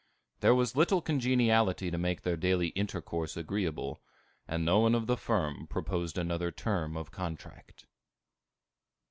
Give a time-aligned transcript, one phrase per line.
[0.39, 4.01] There was little congeniality to make their daily intercourse agreeable,
[4.47, 7.85] and no one of the firm proposed another term of contract.